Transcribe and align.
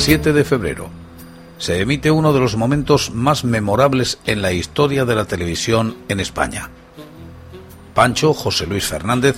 7 0.00 0.32
de 0.32 0.44
febrero. 0.44 0.88
Se 1.58 1.78
emite 1.78 2.10
uno 2.10 2.32
de 2.32 2.40
los 2.40 2.56
momentos 2.56 3.10
más 3.10 3.44
memorables 3.44 4.18
en 4.24 4.40
la 4.40 4.50
historia 4.50 5.04
de 5.04 5.14
la 5.14 5.26
televisión 5.26 5.94
en 6.08 6.20
España. 6.20 6.70
Pancho 7.92 8.32
José 8.32 8.66
Luis 8.66 8.86
Fernández 8.86 9.36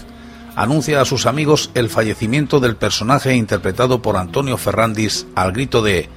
anuncia 0.54 1.00
a 1.00 1.04
sus 1.04 1.26
amigos 1.26 1.72
el 1.74 1.90
fallecimiento 1.90 2.60
del 2.60 2.76
personaje 2.76 3.34
interpretado 3.34 4.02
por 4.02 4.16
Antonio 4.16 4.56
Ferrandis 4.56 5.26
al 5.34 5.50
grito 5.50 5.82
de 5.82 6.08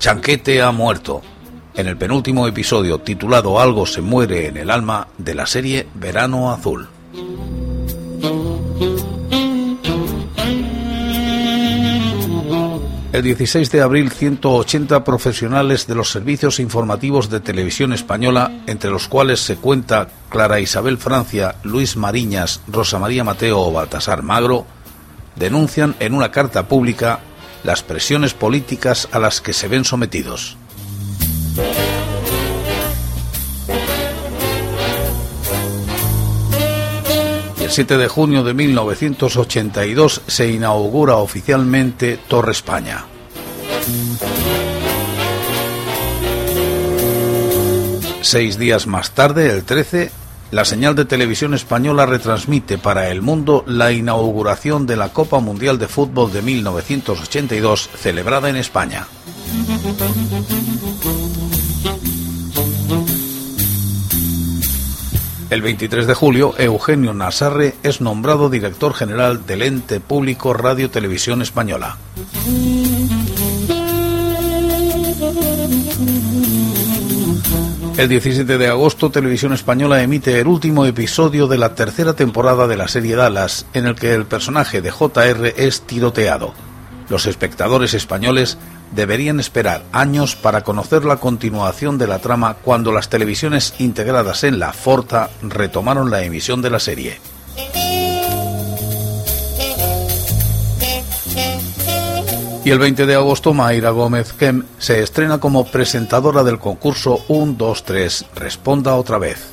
Chanquete 0.00 0.60
ha 0.62 0.72
muerto, 0.72 1.22
en 1.74 1.86
el 1.86 1.96
penúltimo 1.96 2.48
episodio 2.48 2.98
titulado 2.98 3.60
Algo 3.60 3.86
se 3.86 4.00
muere 4.00 4.48
en 4.48 4.56
el 4.56 4.70
alma 4.70 5.06
de 5.16 5.36
la 5.36 5.46
serie 5.46 5.86
Verano 5.94 6.52
Azul. 6.52 6.88
El 13.12 13.22
16 13.24 13.70
de 13.70 13.82
abril, 13.82 14.10
180 14.10 15.04
profesionales 15.04 15.86
de 15.86 15.94
los 15.94 16.10
servicios 16.10 16.58
informativos 16.58 17.28
de 17.28 17.40
televisión 17.40 17.92
española, 17.92 18.50
entre 18.66 18.90
los 18.90 19.06
cuales 19.06 19.40
se 19.40 19.56
cuenta 19.56 20.08
Clara 20.30 20.60
Isabel 20.60 20.96
Francia, 20.96 21.56
Luis 21.62 21.98
Mariñas, 21.98 22.62
Rosa 22.68 22.98
María 22.98 23.22
Mateo 23.22 23.60
o 23.60 23.70
Baltasar 23.70 24.22
Magro, 24.22 24.64
denuncian 25.36 25.94
en 26.00 26.14
una 26.14 26.30
carta 26.30 26.68
pública 26.68 27.20
las 27.64 27.82
presiones 27.82 28.32
políticas 28.32 29.06
a 29.12 29.18
las 29.18 29.42
que 29.42 29.52
se 29.52 29.68
ven 29.68 29.84
sometidos. 29.84 30.56
7 37.72 37.96
de 37.96 38.06
junio 38.06 38.44
de 38.44 38.52
1982 38.52 40.20
se 40.26 40.52
inaugura 40.52 41.16
oficialmente 41.16 42.18
Torre 42.28 42.52
España. 42.52 43.06
Seis 48.20 48.58
días 48.58 48.86
más 48.86 49.12
tarde, 49.12 49.48
el 49.48 49.64
13, 49.64 50.10
la 50.50 50.66
señal 50.66 50.94
de 50.94 51.06
televisión 51.06 51.54
española 51.54 52.04
retransmite 52.04 52.76
para 52.76 53.08
el 53.08 53.22
mundo 53.22 53.64
la 53.66 53.90
inauguración 53.90 54.86
de 54.86 54.96
la 54.96 55.08
Copa 55.08 55.40
Mundial 55.40 55.78
de 55.78 55.88
Fútbol 55.88 56.30
de 56.30 56.42
1982 56.42 57.88
celebrada 57.96 58.50
en 58.50 58.56
España. 58.56 59.06
El 65.52 65.60
23 65.60 66.06
de 66.06 66.14
julio, 66.14 66.54
Eugenio 66.56 67.12
Nazarre 67.12 67.74
es 67.82 68.00
nombrado 68.00 68.48
director 68.48 68.94
general 68.94 69.44
del 69.44 69.60
ente 69.60 70.00
público 70.00 70.54
Radio 70.54 70.88
Televisión 70.88 71.42
Española. 71.42 71.98
El 77.98 78.08
17 78.08 78.56
de 78.56 78.66
agosto, 78.66 79.10
Televisión 79.10 79.52
Española 79.52 80.02
emite 80.02 80.40
el 80.40 80.46
último 80.46 80.86
episodio 80.86 81.46
de 81.46 81.58
la 81.58 81.74
tercera 81.74 82.14
temporada 82.14 82.66
de 82.66 82.78
la 82.78 82.88
serie 82.88 83.14
Dallas, 83.14 83.66
en 83.74 83.84
el 83.84 83.94
que 83.94 84.14
el 84.14 84.24
personaje 84.24 84.80
de 84.80 84.90
JR 84.90 85.52
es 85.58 85.82
tiroteado. 85.82 86.54
Los 87.10 87.26
espectadores 87.26 87.92
españoles 87.92 88.56
deberían 88.94 89.40
esperar 89.40 89.82
años 89.92 90.36
para 90.36 90.62
conocer 90.62 91.04
la 91.04 91.16
continuación 91.16 91.98
de 91.98 92.06
la 92.06 92.18
trama 92.18 92.56
cuando 92.62 92.92
las 92.92 93.08
televisiones 93.08 93.74
integradas 93.78 94.44
en 94.44 94.58
la 94.58 94.72
Forta 94.72 95.30
retomaron 95.42 96.10
la 96.10 96.22
emisión 96.22 96.62
de 96.62 96.70
la 96.70 96.78
serie. 96.78 97.20
Y 102.64 102.70
el 102.70 102.78
20 102.78 103.06
de 103.06 103.14
agosto, 103.16 103.52
Mayra 103.54 103.90
Gómez 103.90 104.32
Kem 104.34 104.62
se 104.78 105.02
estrena 105.02 105.40
como 105.40 105.66
presentadora 105.66 106.44
del 106.44 106.60
concurso 106.60 107.24
1, 107.26 107.54
2, 107.58 107.84
3, 107.84 108.26
Responda 108.36 108.94
otra 108.94 109.18
vez. 109.18 109.48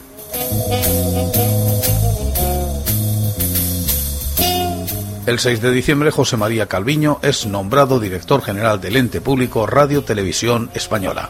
El 5.30 5.38
6 5.38 5.62
de 5.62 5.70
diciembre, 5.70 6.10
José 6.10 6.38
María 6.38 6.66
Calviño 6.66 7.20
es 7.22 7.46
nombrado 7.46 8.00
director 8.00 8.42
general 8.42 8.82
del 8.82 8.96
ente 8.96 9.22
público 9.22 9.68
Radio 9.68 10.04
Televisión 10.04 10.72
Española. 10.74 11.30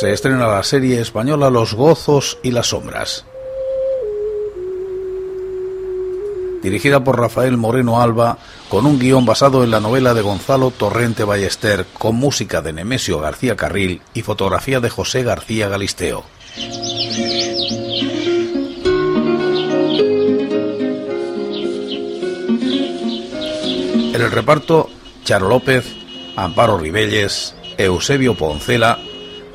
Se 0.00 0.14
estrena 0.14 0.46
la 0.46 0.62
serie 0.62 0.98
española 0.98 1.50
Los 1.50 1.74
gozos 1.74 2.38
y 2.42 2.52
las 2.52 2.68
sombras. 2.68 3.26
Dirigida 6.62 7.04
por 7.04 7.20
Rafael 7.20 7.58
Moreno 7.58 8.00
Alba, 8.00 8.38
con 8.70 8.86
un 8.86 8.98
guion 8.98 9.26
basado 9.26 9.62
en 9.62 9.70
la 9.70 9.80
novela 9.80 10.14
de 10.14 10.22
Gonzalo 10.22 10.70
Torrente 10.70 11.22
Ballester, 11.24 11.84
con 11.98 12.16
música 12.16 12.62
de 12.62 12.72
Nemesio 12.72 13.20
García 13.20 13.56
Carril 13.56 14.00
y 14.14 14.22
fotografía 14.22 14.80
de 14.80 14.88
José 14.88 15.22
García 15.22 15.68
Galisteo. 15.68 16.24
En 24.14 24.22
el 24.22 24.30
reparto, 24.30 24.88
Charo 25.24 25.50
López, 25.50 25.84
Amparo 26.36 26.78
Ribelles, 26.78 27.54
Eusebio 27.76 28.34
Poncela, 28.34 28.98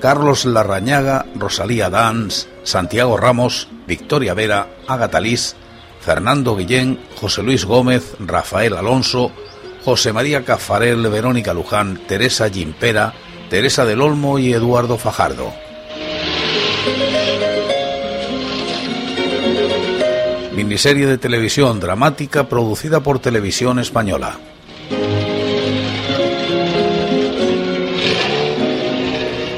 Carlos 0.05 0.45
Larrañaga, 0.45 1.25
Rosalía 1.33 1.89
Dans, 1.89 2.47
Santiago 2.61 3.17
Ramos, 3.17 3.67
Victoria 3.87 4.35
Vera, 4.35 4.67
Agatha 4.87 5.19
Liz, 5.19 5.55
Fernando 5.99 6.55
Guillén, 6.55 6.99
José 7.15 7.41
Luis 7.41 7.65
Gómez, 7.65 8.15
Rafael 8.19 8.75
Alonso, 8.75 9.31
José 9.83 10.13
María 10.13 10.45
Cafarel, 10.45 11.09
Verónica 11.09 11.55
Luján, 11.55 12.05
Teresa 12.05 12.51
Gimpera, 12.51 13.15
Teresa 13.49 13.83
del 13.83 13.99
Olmo 13.99 14.37
y 14.37 14.53
Eduardo 14.53 14.99
Fajardo. 14.99 15.51
Miniserie 20.53 21.07
de 21.07 21.17
televisión 21.17 21.79
dramática 21.79 22.47
producida 22.47 22.99
por 22.99 23.17
Televisión 23.17 23.79
Española. 23.79 24.37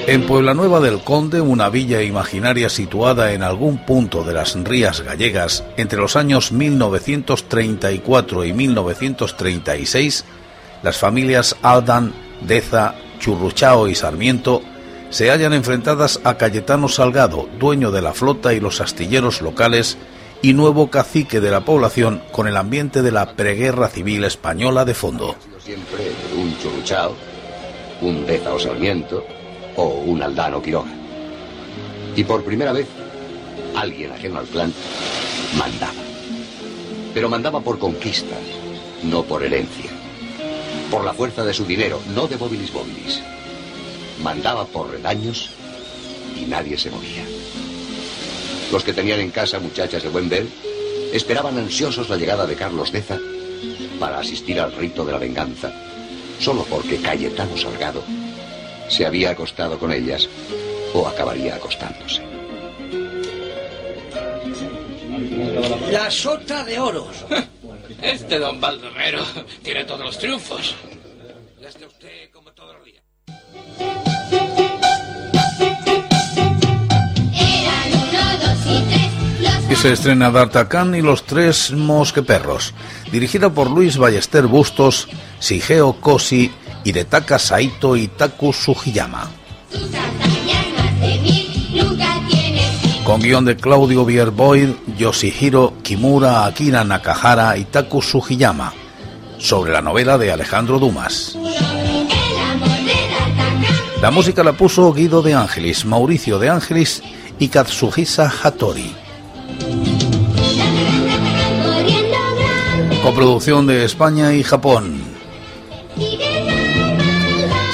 En 0.07 0.25
Puebla 0.25 0.53
Nueva 0.53 0.79
del 0.79 0.99
Conde, 1.03 1.41
una 1.41 1.67
villa 1.67 2.01
imaginaria 2.01 2.69
situada 2.69 3.33
en 3.33 3.43
algún 3.43 3.85
punto 3.85 4.23
de 4.23 4.33
las 4.33 4.55
rías 4.55 5.01
gallegas 5.01 5.65
entre 5.75 5.99
los 5.99 6.15
años 6.15 6.53
1934 6.53 8.45
y 8.45 8.53
1936, 8.53 10.23
las 10.81 10.97
familias 10.97 11.57
Aldan, 11.61 12.13
Deza, 12.39 12.95
Churruchao 13.19 13.89
y 13.89 13.95
Sarmiento 13.95 14.61
se 15.09 15.29
hallan 15.29 15.51
enfrentadas 15.51 16.21
a 16.23 16.37
Cayetano 16.37 16.87
Salgado, 16.87 17.49
dueño 17.59 17.91
de 17.91 18.01
la 18.01 18.13
flota 18.13 18.53
y 18.53 18.61
los 18.61 18.79
astilleros 18.79 19.41
locales, 19.41 19.97
y 20.41 20.53
nuevo 20.53 20.89
cacique 20.89 21.41
de 21.41 21.51
la 21.51 21.65
población 21.65 22.23
con 22.31 22.47
el 22.47 22.55
ambiente 22.55 23.01
de 23.01 23.11
la 23.11 23.33
preguerra 23.33 23.89
civil 23.89 24.23
española 24.23 24.85
de 24.85 24.93
fondo. 24.93 25.35
Siempre 25.59 26.13
un 26.33 26.57
Churruchao, 26.59 27.13
un 27.99 28.25
Deza 28.25 28.53
o 28.53 28.59
Sarmiento, 28.59 29.25
o 29.77 29.85
un 29.85 30.21
Aldano 30.21 30.61
Quiroga. 30.61 30.91
Y 32.15 32.23
por 32.23 32.43
primera 32.43 32.73
vez, 32.73 32.87
alguien 33.75 34.11
ajeno 34.11 34.39
al 34.39 34.47
clan 34.47 34.73
mandaba. 35.57 36.01
Pero 37.13 37.29
mandaba 37.29 37.61
por 37.61 37.79
conquistas, 37.79 38.39
no 39.03 39.23
por 39.23 39.43
herencia. 39.43 39.89
Por 40.91 41.05
la 41.05 41.13
fuerza 41.13 41.45
de 41.45 41.53
su 41.53 41.65
dinero, 41.65 42.01
no 42.13 42.27
de 42.27 42.37
mobilis 42.37 42.73
mobilis. 42.73 43.21
mandaba 44.21 44.65
por 44.65 44.89
redaños 44.89 45.51
y 46.35 46.45
nadie 46.45 46.77
se 46.77 46.89
movía. 46.89 47.23
Los 48.71 48.83
que 48.83 48.93
tenían 48.93 49.19
en 49.19 49.31
casa 49.31 49.59
muchachas 49.59 50.03
de 50.03 50.09
buen 50.09 50.27
ver 50.27 50.47
esperaban 51.13 51.57
ansiosos 51.57 52.09
la 52.09 52.17
llegada 52.17 52.45
de 52.45 52.55
Carlos 52.55 52.91
Deza 52.91 53.17
para 53.99 54.19
asistir 54.19 54.59
al 54.59 54.73
rito 54.73 55.05
de 55.05 55.11
la 55.11 55.19
venganza, 55.19 55.71
solo 56.39 56.65
porque 56.69 56.97
Cayetano 56.97 57.55
Salgado 57.57 58.03
se 58.87 59.05
había 59.05 59.31
acostado 59.31 59.77
con 59.79 59.91
ellas 59.91 60.27
o 60.93 61.07
acabaría 61.07 61.55
acostándose. 61.55 62.21
La 65.91 66.11
sota 66.11 66.63
de 66.63 66.79
oros. 66.79 67.25
Este 68.01 68.37
don 68.37 68.61
Baldomero 68.61 69.23
tiene 69.63 69.83
todos 69.85 70.01
los 70.05 70.19
triunfos. 70.19 70.75
usted 71.65 72.29
como 72.31 72.51
todos 72.51 72.75
los 72.75 72.85
días. 72.85 73.03
Y 79.69 79.75
se 79.75 79.93
estrena 79.93 80.29
D'Artagnan 80.29 80.95
y 80.95 81.01
los 81.01 81.23
tres 81.23 81.71
mosqueperros, 81.71 82.73
dirigida 83.11 83.49
por 83.49 83.71
Luis 83.71 83.97
Ballester 83.97 84.45
Bustos, 84.45 85.07
Sigeo 85.39 85.99
Kosi, 85.99 86.51
Hidetaka 86.87 87.37
Saito 87.37 87.97
y 87.97 88.07
Taku 88.07 88.53
Sugiyama. 88.53 89.29
con 93.03 93.21
guion 93.21 93.43
de 93.43 93.57
Claudio 93.57 94.05
Bierboyd, 94.05 94.69
Yoshihiro 94.97 95.73
Kimura, 95.83 96.45
Akira 96.45 96.85
Nakahara 96.85 97.57
y 97.57 97.65
Taku 97.65 98.01
Sugiyama, 98.01 98.73
sobre 99.37 99.73
la 99.73 99.81
novela 99.81 100.17
de 100.17 100.31
Alejandro 100.31 100.79
Dumas. 100.79 101.37
La 104.01 104.09
música 104.09 104.41
la 104.43 104.53
puso 104.53 104.93
Guido 104.93 105.21
de 105.21 105.33
Ángelis, 105.33 105.83
Mauricio 105.83 106.39
de 106.39 106.49
Ángelis 106.49 107.03
y 107.37 107.49
Katsuhisa 107.49 108.31
Hattori. 108.41 108.95
Coproducción 113.03 113.67
de 113.67 113.83
España 113.83 114.33
y 114.33 114.43
Japón. 114.43 114.96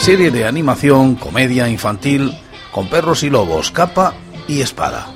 Serie 0.04 0.32
de 0.32 0.44
animación, 0.44 1.16
comedia 1.16 1.70
infantil, 1.70 2.38
con 2.74 2.90
perros 2.90 3.24
y 3.24 3.30
lobos, 3.30 3.72
capa 3.72 4.14
y 4.50 4.60
espada. 4.60 5.08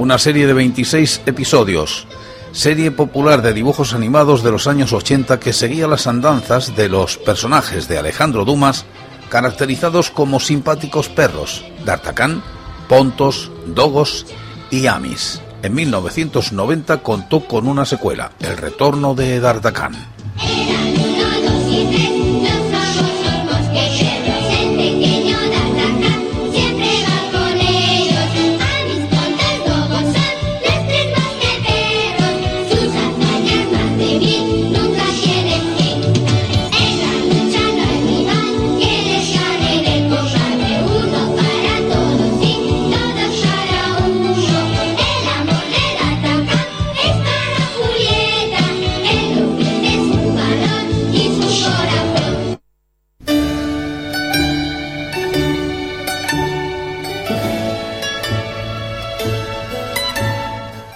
Una 0.00 0.18
serie 0.18 0.48
de 0.48 0.52
26 0.52 1.22
episodios, 1.26 2.08
serie 2.50 2.90
popular 2.90 3.40
de 3.40 3.52
dibujos 3.52 3.94
animados 3.94 4.42
de 4.42 4.50
los 4.50 4.66
años 4.66 4.92
80 4.92 5.38
que 5.38 5.52
seguía 5.52 5.86
las 5.86 6.08
andanzas 6.08 6.74
de 6.74 6.88
los 6.88 7.18
personajes 7.18 7.86
de 7.86 7.98
Alejandro 7.98 8.44
Dumas, 8.44 8.84
caracterizados 9.28 10.10
como 10.10 10.40
simpáticos 10.40 11.08
perros, 11.08 11.64
D'Artagnan, 11.84 12.42
Pontos, 12.88 13.52
Dogos 13.64 14.26
y 14.72 14.88
Amis. 14.88 15.40
En 15.62 15.72
1990 15.72 17.00
contó 17.04 17.46
con 17.46 17.68
una 17.68 17.84
secuela, 17.86 18.32
El 18.40 18.56
retorno 18.56 19.14
de 19.14 19.38
D'Artagnan. 19.38 19.94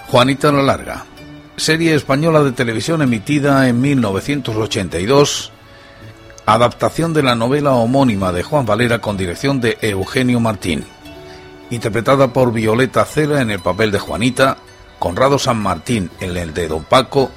Juanita 0.09 0.53
la 0.53 0.63
Larga, 0.63 1.03
serie 1.57 1.93
española 1.93 2.41
de 2.41 2.53
televisión 2.53 3.01
emitida 3.01 3.67
en 3.67 3.81
1982, 3.81 5.51
adaptación 6.45 7.13
de 7.13 7.23
la 7.23 7.35
novela 7.35 7.73
homónima 7.73 8.31
de 8.31 8.41
Juan 8.41 8.65
Valera 8.65 8.99
con 8.99 9.17
dirección 9.17 9.59
de 9.59 9.77
Eugenio 9.81 10.39
Martín, 10.39 10.85
interpretada 11.71 12.31
por 12.31 12.53
Violeta 12.53 13.03
Cela 13.03 13.41
en 13.41 13.51
el 13.51 13.59
papel 13.59 13.91
de 13.91 13.99
Juanita, 13.99 14.55
Conrado 14.97 15.37
San 15.37 15.57
Martín 15.57 16.09
en 16.21 16.37
el 16.37 16.53
de 16.53 16.69
Don 16.69 16.85
Paco, 16.85 17.29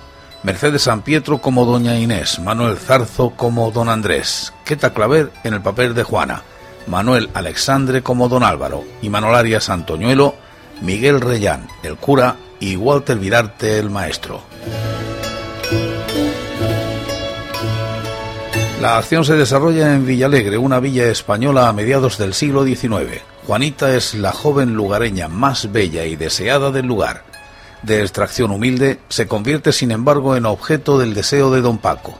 Mercedes 0.44 0.82
San 0.82 1.02
Pietro 1.02 1.38
como 1.38 1.66
Doña 1.66 1.98
Inés, 1.98 2.38
Manuel 2.38 2.78
Zarzo 2.78 3.30
como 3.30 3.72
Don 3.72 3.88
Andrés, 3.88 4.52
Queta 4.64 4.94
Claver 4.94 5.32
en 5.42 5.54
el 5.54 5.60
papel 5.60 5.92
de 5.92 6.04
Juana, 6.04 6.44
Manuel 6.86 7.30
Alexandre 7.34 8.04
como 8.04 8.28
Don 8.28 8.44
Álvaro 8.44 8.84
y 9.02 9.08
Manolaria 9.08 9.60
Santoñuelo, 9.60 10.36
Miguel 10.82 11.20
Reyán, 11.20 11.66
el 11.82 11.96
cura 11.96 12.36
y 12.60 12.76
Walter 12.76 13.18
Vidarte 13.18 13.78
el 13.78 13.90
maestro. 13.90 14.42
La 18.80 18.96
acción 18.96 19.24
se 19.24 19.34
desarrolla 19.34 19.94
en 19.94 20.06
Villalegre, 20.06 20.56
una 20.56 20.80
villa 20.80 21.06
española 21.06 21.68
a 21.68 21.72
mediados 21.72 22.16
del 22.16 22.32
siglo 22.32 22.64
XIX. 22.64 23.20
Juanita 23.46 23.94
es 23.94 24.14
la 24.14 24.32
joven 24.32 24.74
lugareña 24.74 25.28
más 25.28 25.70
bella 25.72 26.04
y 26.06 26.16
deseada 26.16 26.70
del 26.70 26.86
lugar. 26.86 27.24
De 27.82 28.00
extracción 28.00 28.50
humilde, 28.50 29.00
se 29.08 29.26
convierte 29.26 29.72
sin 29.72 29.90
embargo 29.90 30.36
en 30.36 30.46
objeto 30.46 30.98
del 30.98 31.12
deseo 31.12 31.50
de 31.50 31.60
don 31.60 31.78
Paco. 31.78 32.18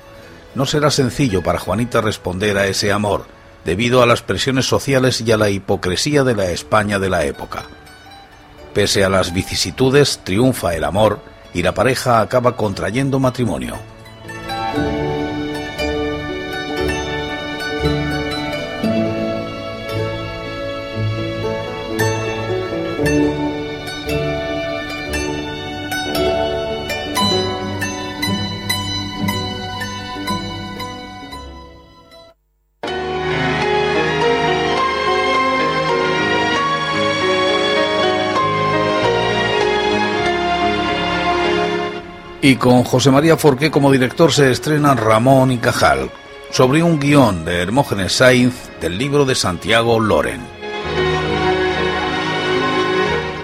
No 0.54 0.66
será 0.66 0.90
sencillo 0.90 1.43
para 1.43 1.58
Juanita 1.58 2.00
responder 2.00 2.58
a 2.58 2.66
ese 2.66 2.93
amor, 2.93 3.26
debido 3.64 4.02
a 4.02 4.06
las 4.06 4.22
presiones 4.22 4.66
sociales 4.66 5.20
y 5.20 5.32
a 5.32 5.38
la 5.38 5.48
hipocresía 5.48 6.25
de 6.25 6.34
la 6.34 6.50
España 6.50 6.98
de 6.98 7.08
la 7.08 7.25
época. 7.25 7.64
Pese 8.72 9.05
a 9.05 9.08
las 9.08 9.32
vicisitudes, 9.32 10.20
triunfa 10.22 10.74
el 10.74 10.84
amor 10.84 11.20
y 11.53 11.62
la 11.62 11.74
pareja 11.74 12.20
acaba 12.20 12.56
contrayendo 12.56 13.19
matrimonio. 13.19 13.77
Y 42.43 42.56
con 42.56 42.85
José 42.85 43.11
María 43.11 43.37
Forqué 43.37 43.70
como 43.70 43.93
director 43.93 44.32
se 44.32 44.51
estrena 44.51 44.94
Ramón 44.94 45.53
y 45.53 45.59
Cajal, 45.59 46.11
sobre 46.51 46.82
un 46.82 46.99
guion 46.99 47.44
de 47.44 47.61
Hermógenes 47.61 48.15
Sainz 48.15 48.55
del 48.81 48.97
libro 48.97 49.27
de 49.27 49.35
Santiago 49.35 50.01
Loren. 50.01 50.41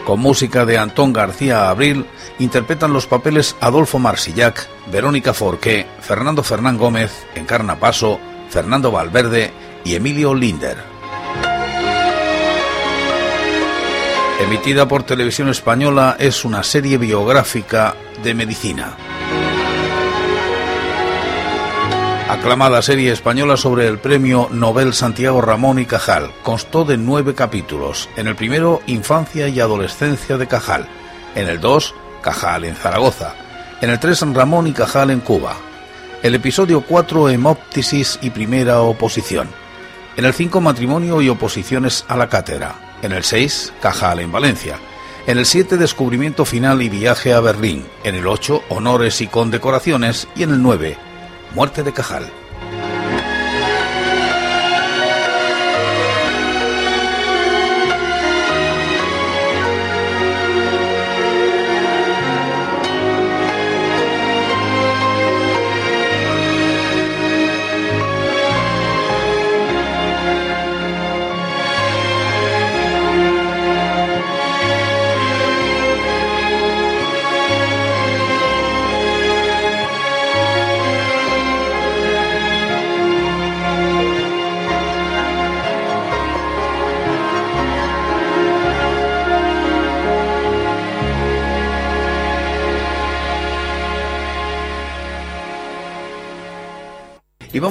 Con 0.07 0.21
música 0.21 0.65
de 0.65 0.79
Antón 0.79 1.13
García 1.13 1.69
Abril, 1.69 2.07
interpretan 2.39 2.93
los 2.93 3.07
papeles 3.07 3.55
Adolfo 3.61 3.99
Marsillac, 3.99 4.67
Verónica 4.91 5.35
Forqué, 5.35 5.85
Fernando 6.01 6.43
Fernán 6.43 6.79
Gómez, 6.79 7.27
Encarna 7.35 7.79
Paso, 7.79 8.19
Fernando 8.49 8.91
Valverde 8.91 9.51
y 9.85 9.95
Emilio 9.95 10.35
Linder. 10.35 10.96
Emitida 14.39 14.87
por 14.87 15.03
Televisión 15.03 15.49
Española, 15.49 16.15
es 16.19 16.45
una 16.45 16.63
serie 16.63 16.99
biográfica 16.99 17.97
de 18.23 18.35
medicina. 18.35 18.95
Aclamada 22.29 22.83
serie 22.83 23.13
española 23.13 23.57
sobre 23.57 23.89
el 23.89 23.99
premio 23.99 24.49
Nobel 24.53 24.93
Santiago 24.93 25.41
Ramón 25.41 25.79
y 25.79 25.87
Cajal. 25.87 26.33
Constó 26.43 26.85
de 26.85 26.99
nueve 26.99 27.35
capítulos. 27.35 28.11
En 28.17 28.27
el 28.27 28.37
primero, 28.37 28.83
Infancia 28.87 29.49
y 29.49 29.59
Adolescencia 29.59 30.37
de 30.37 30.47
Cajal. 30.47 30.87
En 31.35 31.49
el 31.49 31.59
dos, 31.59 31.95
Cajal 32.21 32.65
en 32.67 32.77
Zaragoza. 32.77 33.35
En 33.81 33.89
el 33.89 33.99
tres, 33.99 34.21
Ramón 34.21 34.67
y 34.67 34.73
Cajal 34.73 35.11
en 35.13 35.21
Cuba. 35.21 35.57
El 36.23 36.35
episodio 36.35 36.83
4, 36.83 37.31
Hemoptisis 37.31 38.19
y 38.21 38.29
Primera 38.29 38.83
Oposición. 38.83 39.49
En 40.17 40.27
el 40.27 40.35
5, 40.35 40.61
Matrimonio 40.61 41.23
y 41.23 41.31
Oposiciones 41.31 42.05
a 42.09 42.17
la 42.17 42.29
Cátedra. 42.29 42.86
En 43.03 43.13
el 43.13 43.25
6, 43.25 43.75
Cajal 43.81 44.21
en 44.21 44.33
Valencia. 44.33 44.79
En 45.27 45.39
el 45.39 45.47
7, 45.47 45.77
descubrimiento 45.77 46.45
final 46.45 46.83
y 46.83 46.89
viaje 46.89 47.33
a 47.33 47.41
Berlín. 47.41 47.85
En 48.05 48.15
el 48.15 48.27
8, 48.27 48.63
honores 48.69 49.21
y 49.21 49.27
condecoraciones. 49.27 50.29
Y 50.37 50.45
en 50.45 50.51
el 50.51 50.63
9, 50.63 50.97
muerte 51.55 51.83
de 51.83 51.93
Cajal. 51.93 52.31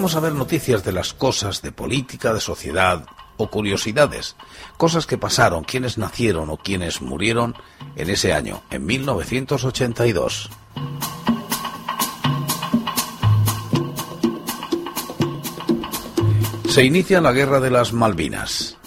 Vamos 0.06 0.18
a 0.18 0.20
ver 0.20 0.34
noticias 0.34 0.84
de 0.84 0.92
las 0.92 1.16
cosas 1.16 1.64
de 1.64 1.72
política, 1.72 2.32
de 2.32 2.40
sociedad 2.40 3.08
o 3.38 3.50
curiosidades, 3.50 4.36
cosas 4.78 5.08
que 5.08 5.18
pasaron, 5.18 5.64
quienes 5.64 5.98
nacieron 5.98 6.52
o 6.52 6.58
quienes 6.58 7.02
murieron 7.02 7.56
en 7.96 8.12
ese 8.12 8.32
año, 8.32 8.62
en 8.70 8.86
1982. 8.86 10.52
Se 16.70 16.84
inicia 16.84 17.20
la 17.20 17.32
Guerra 17.32 17.60
de 17.60 17.72
las 17.72 17.92
Malvinas, 17.92 18.78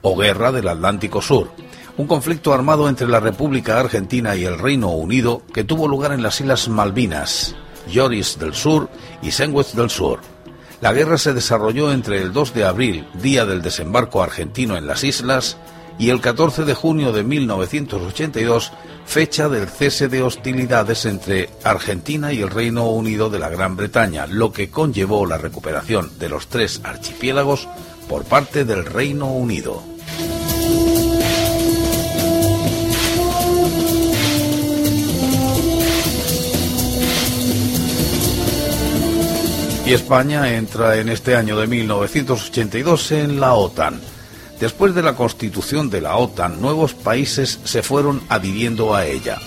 o 0.00 0.16
Guerra 0.16 0.52
del 0.52 0.68
Atlántico 0.68 1.20
Sur, 1.20 1.50
un 1.98 2.06
conflicto 2.06 2.54
armado 2.54 2.88
entre 2.88 3.08
la 3.08 3.20
República 3.20 3.78
Argentina 3.78 4.34
y 4.34 4.46
el 4.46 4.58
Reino 4.58 4.88
Unido 4.88 5.42
que 5.52 5.64
tuvo 5.64 5.86
lugar 5.86 6.12
en 6.12 6.22
las 6.22 6.40
Islas 6.40 6.66
Malvinas, 6.70 7.54
Lloris 7.92 8.38
del 8.38 8.54
Sur 8.54 8.88
y 9.20 9.32
Sandwich 9.32 9.72
del 9.74 9.90
Sur. 9.90 10.35
La 10.80 10.92
guerra 10.92 11.16
se 11.16 11.32
desarrolló 11.32 11.90
entre 11.92 12.20
el 12.20 12.32
2 12.32 12.54
de 12.54 12.64
abril, 12.64 13.06
día 13.14 13.46
del 13.46 13.62
desembarco 13.62 14.22
argentino 14.22 14.76
en 14.76 14.86
las 14.86 15.04
islas, 15.04 15.56
y 15.98 16.10
el 16.10 16.20
14 16.20 16.64
de 16.64 16.74
junio 16.74 17.12
de 17.12 17.24
1982, 17.24 18.72
fecha 19.06 19.48
del 19.48 19.68
cese 19.68 20.08
de 20.08 20.22
hostilidades 20.22 21.06
entre 21.06 21.48
Argentina 21.64 22.32
y 22.32 22.42
el 22.42 22.50
Reino 22.50 22.90
Unido 22.90 23.30
de 23.30 23.38
la 23.38 23.48
Gran 23.48 23.76
Bretaña, 23.76 24.26
lo 24.26 24.52
que 24.52 24.68
conllevó 24.68 25.24
la 25.24 25.38
recuperación 25.38 26.18
de 26.18 26.28
los 26.28 26.48
tres 26.48 26.82
archipiélagos 26.84 27.68
por 28.08 28.24
parte 28.24 28.64
del 28.64 28.84
Reino 28.84 29.32
Unido. 29.32 29.95
Y 39.86 39.92
España 39.92 40.56
entra 40.56 40.96
en 40.96 41.08
este 41.08 41.36
año 41.36 41.56
de 41.56 41.68
1982 41.68 43.12
en 43.12 43.38
la 43.38 43.54
OTAN. 43.54 44.00
Después 44.58 44.96
de 44.96 45.02
la 45.02 45.14
constitución 45.14 45.90
de 45.90 46.00
la 46.00 46.16
OTAN, 46.16 46.60
nuevos 46.60 46.92
países 46.92 47.60
se 47.62 47.84
fueron 47.84 48.20
adhiriendo 48.28 48.96
a 48.96 49.06
ella. 49.06 49.38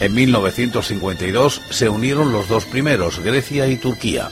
En 0.00 0.14
1952 0.14 1.60
se 1.68 1.90
unieron 1.90 2.32
los 2.32 2.48
dos 2.48 2.64
primeros, 2.64 3.18
Grecia 3.18 3.68
y 3.68 3.76
Turquía. 3.76 4.30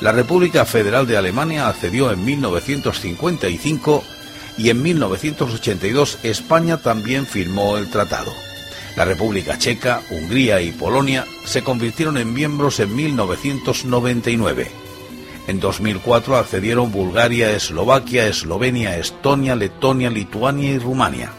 La 0.00 0.12
República 0.12 0.64
Federal 0.64 1.06
de 1.06 1.18
Alemania 1.18 1.68
accedió 1.68 2.10
en 2.10 2.24
1955 2.24 4.02
y 4.56 4.70
en 4.70 4.82
1982 4.82 6.20
España 6.22 6.78
también 6.78 7.26
firmó 7.26 7.76
el 7.76 7.90
tratado. 7.90 8.32
La 8.96 9.04
República 9.04 9.58
Checa, 9.58 10.00
Hungría 10.08 10.62
y 10.62 10.72
Polonia 10.72 11.26
se 11.44 11.62
convirtieron 11.62 12.16
en 12.16 12.32
miembros 12.32 12.80
en 12.80 12.96
1999. 12.96 14.85
En 15.46 15.60
2004 15.60 16.36
accedieron 16.36 16.90
Bulgaria, 16.90 17.52
Eslovaquia, 17.52 18.26
Eslovenia, 18.26 18.98
Estonia, 18.98 19.54
Letonia, 19.54 20.10
Lituania 20.10 20.70
y 20.70 20.78
Rumania. 20.78 21.30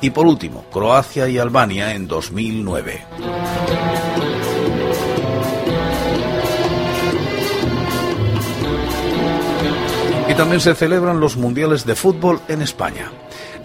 Y 0.00 0.10
por 0.10 0.26
último, 0.26 0.64
Croacia 0.70 1.28
y 1.28 1.38
Albania 1.38 1.94
en 1.94 2.06
2009. 2.06 3.06
Y 10.28 10.34
también 10.34 10.60
se 10.60 10.74
celebran 10.74 11.18
los 11.18 11.36
Mundiales 11.36 11.84
de 11.84 11.96
Fútbol 11.96 12.40
en 12.46 12.62
España. 12.62 13.10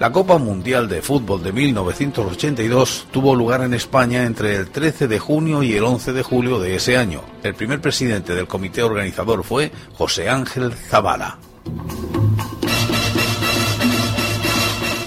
La 0.01 0.11
Copa 0.11 0.37
Mundial 0.39 0.89
de 0.89 1.03
Fútbol 1.03 1.43
de 1.43 1.51
1982 1.51 3.05
tuvo 3.11 3.35
lugar 3.35 3.61
en 3.61 3.75
España 3.75 4.23
entre 4.23 4.55
el 4.55 4.71
13 4.71 5.07
de 5.07 5.19
junio 5.19 5.61
y 5.61 5.75
el 5.75 5.83
11 5.83 6.13
de 6.13 6.23
julio 6.23 6.59
de 6.59 6.73
ese 6.73 6.97
año. 6.97 7.21
El 7.43 7.53
primer 7.53 7.81
presidente 7.81 8.33
del 8.33 8.47
comité 8.47 8.81
organizador 8.81 9.43
fue 9.43 9.71
José 9.93 10.27
Ángel 10.27 10.73
Zavala. 10.73 11.37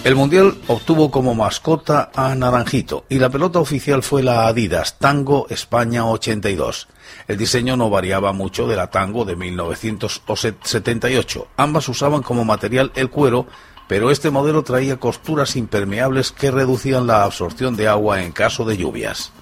El 0.04 0.14
Mundial 0.14 0.58
obtuvo 0.68 1.10
como 1.10 1.34
mascota 1.34 2.12
a 2.14 2.32
Naranjito 2.36 3.04
y 3.08 3.18
la 3.18 3.30
pelota 3.30 3.58
oficial 3.58 4.04
fue 4.04 4.22
la 4.22 4.46
Adidas 4.46 5.00
Tango 5.00 5.48
España 5.50 6.06
82. 6.06 6.86
El 7.26 7.36
diseño 7.36 7.76
no 7.76 7.90
variaba 7.90 8.32
mucho 8.32 8.68
de 8.68 8.76
la 8.76 8.90
Tango 8.90 9.24
de 9.24 9.34
1978. 9.34 11.48
Ambas 11.56 11.88
usaban 11.88 12.22
como 12.22 12.44
material 12.44 12.92
el 12.94 13.10
cuero 13.10 13.48
pero 13.88 14.10
este 14.10 14.30
modelo 14.30 14.62
traía 14.62 14.98
costuras 14.98 15.56
impermeables 15.56 16.32
que 16.32 16.50
reducían 16.50 17.06
la 17.06 17.24
absorción 17.24 17.76
de 17.76 17.88
agua 17.88 18.22
en 18.22 18.32
caso 18.32 18.64
de 18.64 18.76
lluvias. 18.76 19.32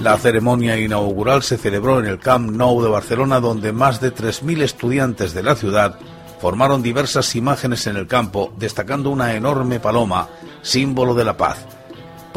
La 0.00 0.16
ceremonia 0.16 0.78
inaugural 0.78 1.42
se 1.42 1.58
celebró 1.58 1.98
en 1.98 2.06
el 2.06 2.18
Camp 2.18 2.50
Nou 2.50 2.80
de 2.80 2.88
Barcelona, 2.88 3.40
donde 3.40 3.72
más 3.72 4.00
de 4.00 4.14
3.000 4.14 4.62
estudiantes 4.62 5.34
de 5.34 5.42
la 5.42 5.56
ciudad 5.56 5.98
formaron 6.40 6.82
diversas 6.82 7.34
imágenes 7.34 7.86
en 7.88 7.96
el 7.96 8.06
campo, 8.06 8.52
destacando 8.56 9.10
una 9.10 9.34
enorme 9.34 9.80
paloma, 9.80 10.28
símbolo 10.62 11.14
de 11.14 11.24
la 11.24 11.36
paz. 11.36 11.77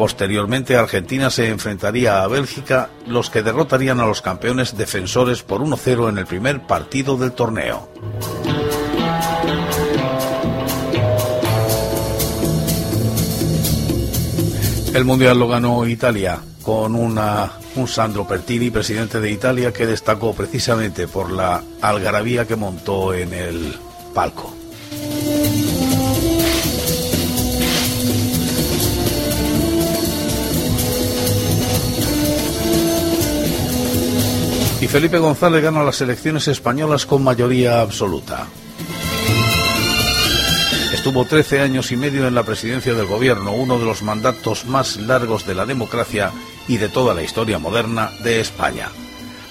Posteriormente, 0.02 0.74
Argentina 0.74 1.30
se 1.30 1.48
enfrentaría 1.48 2.24
a 2.24 2.26
Bélgica, 2.26 2.90
los 3.06 3.30
que 3.30 3.44
derrotarían 3.44 4.00
a 4.00 4.04
los 4.04 4.20
campeones 4.20 4.76
defensores 4.76 5.44
por 5.44 5.60
1-0 5.60 6.08
en 6.08 6.18
el 6.18 6.26
primer 6.26 6.66
partido 6.66 7.16
del 7.16 7.30
torneo. 7.30 7.88
El 14.92 15.04
Mundial 15.04 15.38
lo 15.38 15.46
ganó 15.46 15.86
Italia 15.86 16.40
con 16.62 16.96
un 16.96 17.86
Sandro 17.86 18.26
Pertini, 18.26 18.70
presidente 18.70 19.20
de 19.20 19.30
Italia, 19.30 19.72
que 19.72 19.86
destacó 19.86 20.34
precisamente 20.34 21.06
por 21.06 21.30
la 21.30 21.62
algarabía 21.80 22.44
que 22.44 22.56
montó 22.56 23.14
en 23.14 23.32
el 23.32 23.76
palco. 24.12 24.61
Felipe 34.92 35.16
González 35.16 35.62
gana 35.62 35.82
las 35.82 36.02
elecciones 36.02 36.48
españolas 36.48 37.06
con 37.06 37.24
mayoría 37.24 37.80
absoluta. 37.80 38.46
Estuvo 40.92 41.24
13 41.24 41.60
años 41.60 41.90
y 41.92 41.96
medio 41.96 42.28
en 42.28 42.34
la 42.34 42.42
presidencia 42.42 42.92
del 42.92 43.06
gobierno, 43.06 43.52
uno 43.52 43.78
de 43.78 43.86
los 43.86 44.02
mandatos 44.02 44.66
más 44.66 44.98
largos 44.98 45.46
de 45.46 45.54
la 45.54 45.64
democracia 45.64 46.30
y 46.68 46.76
de 46.76 46.90
toda 46.90 47.14
la 47.14 47.22
historia 47.22 47.58
moderna 47.58 48.10
de 48.22 48.40
España. 48.40 48.90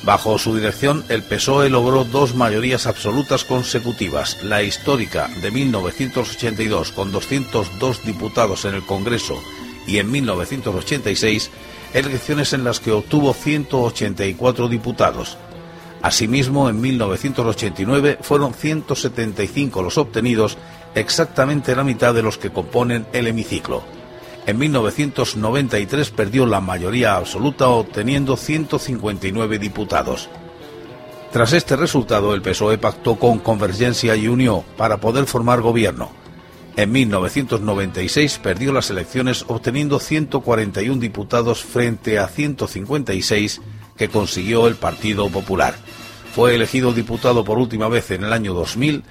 Bajo 0.03 0.38
su 0.38 0.55
dirección, 0.55 1.03
el 1.10 1.24
PSOE 1.24 1.71
logró 1.71 2.03
dos 2.03 2.36
mayorías 2.36 2.86
absolutas 2.86 3.43
consecutivas, 3.43 4.43
la 4.43 4.62
histórica 4.62 5.27
de 5.41 5.50
1982 5.50 6.91
con 6.91 7.12
202 7.12 8.05
diputados 8.05 8.65
en 8.65 8.75
el 8.75 8.83
Congreso 8.83 9.41
y 9.88 9.98
en 9.98 10.12
1986 10.12 11.50
elecciones 11.93 12.53
en 12.53 12.63
las 12.63 12.79
que 12.79 12.91
obtuvo 12.91 13.33
184 13.33 14.67
diputados. 14.67 15.38
Asimismo, 16.01 16.69
en 16.69 16.81
1989 16.81 18.19
fueron 18.21 18.53
175 18.53 19.83
los 19.83 19.98
obtenidos 19.98 20.57
exactamente 20.95 21.75
la 21.75 21.83
mitad 21.83 22.13
de 22.13 22.24
los 22.24 22.38
que 22.38 22.50
componen 22.50 23.05
el 23.13 23.27
hemiciclo. 23.27 23.83
En 24.48 24.57
1993 24.57 26.10
perdió 26.10 26.48
la 26.48 26.62
mayoría 26.62 27.15
absoluta 27.15 27.67
obteniendo 27.67 28.36
159 28.36 29.60
diputados. 29.60 30.29
Tras 31.31 31.53
este 31.53 31.75
resultado, 31.75 32.33
el 32.33 32.41
PSOE 32.41 32.77
pactó 32.77 33.15
con 33.15 33.39
Convergencia 33.39 34.15
y 34.15 34.27
Unión 34.27 34.63
para 34.75 34.98
poder 34.98 35.25
formar 35.27 35.62
gobierno. 35.62 36.21
En 36.78 36.92
1996 36.92 38.40
perdió 38.40 38.72
las 38.72 38.90
elecciones 38.90 39.46
obteniendo 39.48 40.00
141 40.00 41.01
diputados 41.01 41.63
frente 41.63 42.18
a 42.18 42.28
156 42.28 43.62
que 43.98 44.10
consiguió 44.10 44.68
el 44.68 44.75
Partido 44.75 45.30
Popular. 45.30 45.75
Fue 46.34 46.56
elegido 46.56 46.94
diputado 46.94 47.44
por 47.44 47.58
última 47.58 47.90
vez 47.90 48.12
en 48.12 48.24
el 48.24 48.34
año 48.34 48.54
2000 48.54 49.04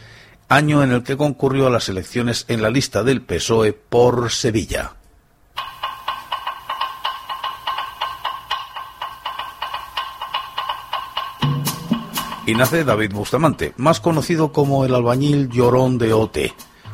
año 0.50 0.82
en 0.82 0.90
el 0.90 1.04
que 1.04 1.16
concurrió 1.16 1.68
a 1.68 1.70
las 1.70 1.88
elecciones 1.88 2.44
en 2.48 2.60
la 2.60 2.70
lista 2.70 3.04
del 3.04 3.22
PSOE 3.22 3.72
por 3.72 4.32
Sevilla. 4.32 4.96
Y 12.46 12.54
nace 12.54 12.82
David 12.82 13.12
Bustamante, 13.12 13.74
más 13.76 14.00
conocido 14.00 14.50
como 14.50 14.84
el 14.84 14.92
albañil 14.92 15.50
llorón 15.50 15.98
de 15.98 16.12
OT, 16.12 16.38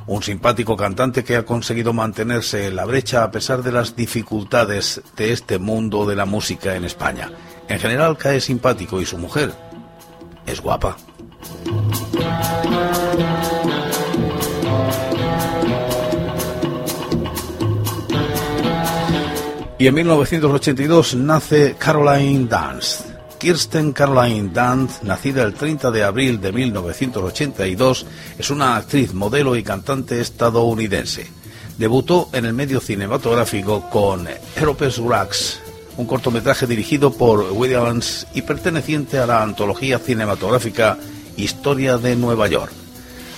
un 0.06 0.22
simpático 0.22 0.76
cantante 0.76 1.24
que 1.24 1.36
ha 1.36 1.44
conseguido 1.44 1.92
mantenerse 1.92 2.66
en 2.66 2.76
la 2.76 2.84
brecha 2.84 3.24
a 3.24 3.30
pesar 3.30 3.62
de 3.62 3.72
las 3.72 3.96
dificultades 3.96 5.02
de 5.16 5.32
este 5.32 5.58
mundo 5.58 6.06
de 6.06 6.16
la 6.16 6.26
música 6.26 6.76
en 6.76 6.84
España. 6.84 7.30
En 7.68 7.80
general 7.80 8.16
cae 8.16 8.40
simpático 8.40 9.00
y 9.00 9.06
su 9.06 9.18
mujer 9.18 9.52
es 10.46 10.60
guapa. 10.60 10.96
Y 19.78 19.88
en 19.88 19.94
1982 19.94 21.16
nace 21.16 21.76
Caroline 21.78 22.46
Dance. 22.48 23.15
Kirsten 23.38 23.92
Caroline 23.92 24.50
Dunst, 24.52 25.02
nacida 25.02 25.42
el 25.42 25.54
30 25.54 25.90
de 25.90 26.02
abril 26.02 26.40
de 26.40 26.52
1982, 26.52 28.06
es 28.38 28.50
una 28.50 28.76
actriz, 28.76 29.12
modelo 29.12 29.56
y 29.56 29.62
cantante 29.62 30.20
estadounidense. 30.20 31.26
Debutó 31.78 32.30
en 32.32 32.46
el 32.46 32.54
medio 32.54 32.80
cinematográfico 32.80 33.88
con 33.90 34.26
Europes 34.56 34.98
Rags, 34.98 35.60
un 35.96 36.06
cortometraje 36.06 36.66
dirigido 36.66 37.12
por 37.12 37.52
Williams 37.52 38.26
y 38.34 38.42
perteneciente 38.42 39.18
a 39.18 39.26
la 39.26 39.42
antología 39.42 39.98
cinematográfica 39.98 40.98
Historia 41.36 41.98
de 41.98 42.16
Nueva 42.16 42.48
York. 42.48 42.72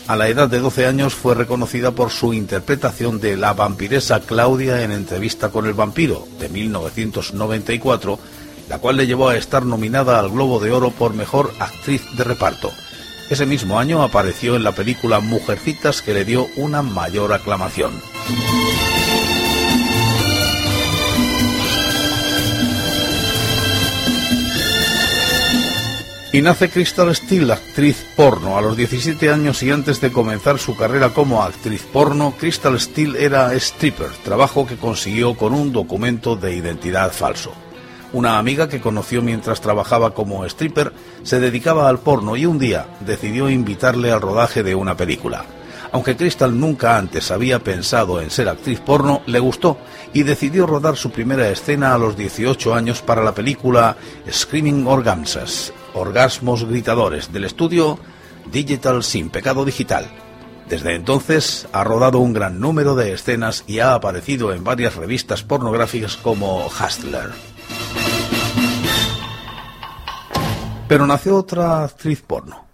A 0.06 0.16
la 0.16 0.28
edad 0.28 0.48
de 0.48 0.60
12 0.60 0.86
años 0.86 1.14
fue 1.14 1.34
reconocida 1.34 1.90
por 1.90 2.10
su 2.10 2.32
interpretación 2.32 3.20
de 3.20 3.36
la 3.36 3.52
vampiresa 3.52 4.20
Claudia 4.20 4.82
en 4.82 4.90
Entrevista 4.90 5.50
con 5.50 5.66
el 5.66 5.74
vampiro 5.74 6.26
de 6.40 6.48
1994, 6.48 8.18
la 8.68 8.78
cual 8.78 8.96
le 8.96 9.06
llevó 9.06 9.28
a 9.28 9.36
estar 9.36 9.64
nominada 9.64 10.18
al 10.18 10.30
Globo 10.30 10.60
de 10.60 10.70
Oro 10.70 10.90
por 10.90 11.14
Mejor 11.14 11.52
Actriz 11.58 12.02
de 12.16 12.24
Reparto. 12.24 12.70
Ese 13.30 13.46
mismo 13.46 13.78
año 13.78 14.02
apareció 14.02 14.56
en 14.56 14.64
la 14.64 14.72
película 14.72 15.20
Mujercitas 15.20 16.02
que 16.02 16.14
le 16.14 16.24
dio 16.24 16.46
una 16.56 16.82
mayor 16.82 17.32
aclamación. 17.32 17.92
Y 26.30 26.42
nace 26.42 26.68
Crystal 26.68 27.14
Steele, 27.16 27.54
actriz 27.54 28.04
porno. 28.14 28.58
A 28.58 28.60
los 28.60 28.76
17 28.76 29.30
años 29.30 29.62
y 29.62 29.70
antes 29.70 30.00
de 30.02 30.12
comenzar 30.12 30.58
su 30.58 30.76
carrera 30.76 31.08
como 31.08 31.42
actriz 31.42 31.82
porno, 31.90 32.34
Crystal 32.38 32.78
Steele 32.78 33.24
era 33.24 33.54
stripper, 33.54 34.10
trabajo 34.24 34.66
que 34.66 34.76
consiguió 34.76 35.34
con 35.34 35.54
un 35.54 35.72
documento 35.72 36.36
de 36.36 36.54
identidad 36.54 37.12
falso. 37.12 37.52
Una 38.12 38.38
amiga 38.38 38.68
que 38.68 38.80
conoció 38.80 39.20
mientras 39.20 39.60
trabajaba 39.60 40.14
como 40.14 40.46
stripper 40.46 40.92
se 41.22 41.40
dedicaba 41.40 41.88
al 41.88 41.98
porno 41.98 42.36
y 42.36 42.46
un 42.46 42.58
día 42.58 42.86
decidió 43.00 43.50
invitarle 43.50 44.10
al 44.10 44.22
rodaje 44.22 44.62
de 44.62 44.74
una 44.74 44.96
película. 44.96 45.44
Aunque 45.92 46.16
Crystal 46.16 46.58
nunca 46.58 46.96
antes 46.96 47.30
había 47.30 47.58
pensado 47.58 48.20
en 48.20 48.30
ser 48.30 48.48
actriz 48.48 48.80
porno, 48.80 49.22
le 49.26 49.38
gustó 49.38 49.78
y 50.12 50.22
decidió 50.22 50.66
rodar 50.66 50.96
su 50.96 51.10
primera 51.10 51.48
escena 51.48 51.94
a 51.94 51.98
los 51.98 52.16
18 52.16 52.74
años 52.74 53.02
para 53.02 53.22
la 53.22 53.34
película 53.34 53.96
Screaming 54.30 54.86
Orgasms, 54.86 55.72
Orgasmos 55.94 56.64
Gritadores 56.64 57.32
del 57.32 57.44
estudio 57.44 57.98
Digital 58.50 59.02
Sin 59.02 59.30
Pecado 59.30 59.64
Digital. 59.64 60.06
Desde 60.68 60.94
entonces 60.94 61.66
ha 61.72 61.84
rodado 61.84 62.18
un 62.18 62.34
gran 62.34 62.60
número 62.60 62.94
de 62.94 63.12
escenas 63.12 63.64
y 63.66 63.78
ha 63.78 63.94
aparecido 63.94 64.52
en 64.52 64.64
varias 64.64 64.96
revistas 64.96 65.42
pornográficas 65.42 66.16
como 66.16 66.66
Hustler. 66.66 67.57
Pero 70.88 71.06
nació 71.06 71.36
otra 71.36 71.84
actriz 71.84 72.22
porno, 72.22 72.64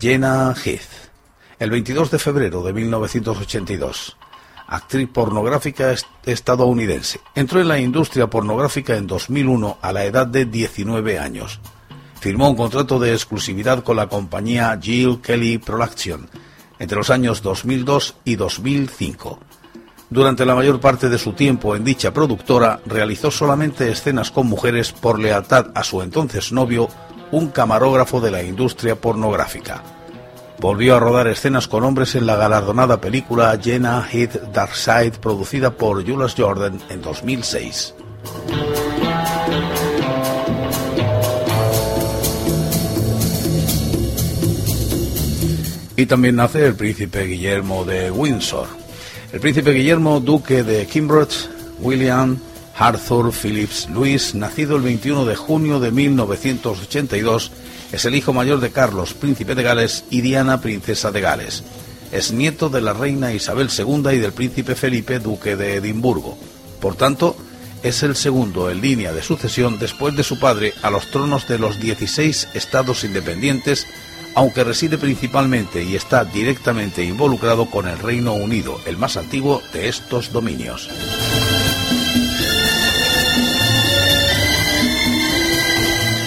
Jenna 0.00 0.54
Heath, 0.54 1.10
el 1.58 1.70
22 1.70 2.10
de 2.10 2.18
febrero 2.18 2.62
de 2.62 2.72
1982 2.72 4.16
actriz 4.70 5.08
pornográfica 5.08 5.94
estadounidense. 6.26 7.20
Entró 7.34 7.58
en 7.58 7.68
la 7.68 7.78
industria 7.78 8.26
pornográfica 8.26 8.96
en 8.96 9.06
2001 9.06 9.78
a 9.80 9.92
la 9.94 10.04
edad 10.04 10.26
de 10.26 10.44
19 10.44 11.18
años 11.18 11.58
firmó 12.18 12.50
un 12.50 12.56
contrato 12.56 12.98
de 12.98 13.12
exclusividad 13.12 13.82
con 13.82 13.96
la 13.96 14.08
compañía 14.08 14.78
Jill 14.80 15.20
Kelly 15.22 15.58
Production 15.58 16.28
entre 16.78 16.98
los 16.98 17.10
años 17.10 17.42
2002 17.42 18.16
y 18.24 18.36
2005. 18.36 19.38
Durante 20.10 20.46
la 20.46 20.54
mayor 20.54 20.80
parte 20.80 21.08
de 21.08 21.18
su 21.18 21.32
tiempo 21.32 21.76
en 21.76 21.84
dicha 21.84 22.12
productora, 22.12 22.80
realizó 22.86 23.30
solamente 23.30 23.90
escenas 23.90 24.30
con 24.30 24.46
mujeres 24.46 24.92
por 24.92 25.18
lealtad 25.18 25.66
a 25.74 25.84
su 25.84 26.02
entonces 26.02 26.52
novio, 26.52 26.88
un 27.30 27.48
camarógrafo 27.48 28.20
de 28.20 28.30
la 28.30 28.42
industria 28.42 28.96
pornográfica. 28.96 29.82
Volvió 30.60 30.96
a 30.96 31.00
rodar 31.00 31.28
escenas 31.28 31.68
con 31.68 31.84
hombres 31.84 32.14
en 32.14 32.26
la 32.26 32.36
galardonada 32.36 33.00
película 33.00 33.58
Jenna 33.62 34.06
Heath 34.10 34.52
Dark 34.52 34.74
Side, 34.74 35.12
producida 35.20 35.70
por 35.70 36.04
Julius 36.04 36.34
Jordan 36.36 36.80
en 36.90 37.02
2006. 37.02 37.94
y 45.98 46.06
también 46.06 46.36
nace 46.36 46.64
el 46.64 46.76
príncipe 46.76 47.24
Guillermo 47.24 47.84
de 47.84 48.08
Windsor. 48.12 48.68
El 49.32 49.40
príncipe 49.40 49.72
Guillermo, 49.72 50.20
duque 50.20 50.62
de 50.62 50.86
Cambridge, 50.86 51.50
William 51.80 52.38
Arthur 52.78 53.32
Phillips 53.32 53.88
Louis, 53.90 54.36
nacido 54.36 54.76
el 54.76 54.82
21 54.82 55.24
de 55.24 55.34
junio 55.34 55.80
de 55.80 55.90
1982, 55.90 57.50
es 57.90 58.04
el 58.04 58.14
hijo 58.14 58.32
mayor 58.32 58.60
de 58.60 58.70
Carlos, 58.70 59.14
príncipe 59.14 59.56
de 59.56 59.64
Gales, 59.64 60.04
y 60.10 60.20
Diana, 60.20 60.60
princesa 60.60 61.10
de 61.10 61.20
Gales. 61.20 61.64
Es 62.12 62.30
nieto 62.30 62.68
de 62.68 62.80
la 62.80 62.92
reina 62.92 63.32
Isabel 63.32 63.68
II 63.76 64.10
y 64.12 64.18
del 64.18 64.32
príncipe 64.32 64.76
Felipe, 64.76 65.18
duque 65.18 65.56
de 65.56 65.76
Edimburgo. 65.76 66.38
Por 66.80 66.94
tanto, 66.94 67.36
es 67.82 68.04
el 68.04 68.14
segundo 68.14 68.70
en 68.70 68.80
línea 68.80 69.12
de 69.12 69.22
sucesión 69.22 69.78
después 69.80 70.16
de 70.16 70.22
su 70.22 70.38
padre 70.38 70.72
a 70.82 70.90
los 70.90 71.10
tronos 71.10 71.48
de 71.48 71.58
los 71.58 71.80
16 71.80 72.48
estados 72.54 73.02
independientes 73.04 73.86
aunque 74.34 74.62
reside 74.62 74.98
principalmente 74.98 75.82
y 75.82 75.96
está 75.96 76.24
directamente 76.24 77.02
involucrado 77.02 77.66
con 77.66 77.88
el 77.88 77.98
Reino 77.98 78.34
Unido, 78.34 78.78
el 78.86 78.96
más 78.96 79.16
antiguo 79.16 79.60
de 79.72 79.88
estos 79.88 80.32
dominios. 80.32 80.88